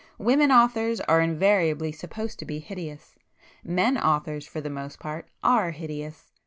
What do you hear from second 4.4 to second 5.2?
for the most